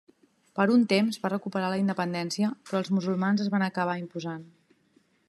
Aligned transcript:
Per 0.59 0.65
un 0.75 0.85
temps 0.93 1.19
va 1.25 1.31
recuperar 1.33 1.69
la 1.73 1.77
independència 1.81 2.51
però 2.71 2.81
els 2.85 2.89
musulmans 2.97 3.47
es 3.47 3.53
van 3.57 3.67
acabar 3.67 3.99
imposant. 4.05 4.45